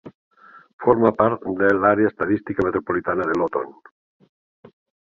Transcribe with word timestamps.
Forma 0.85 1.11
part 1.19 1.45
de 1.61 1.69
l'Àrea 1.83 2.11
Estadística 2.15 2.67
Metropolitana 2.69 3.31
de 3.35 3.39
Lawton. 3.45 3.73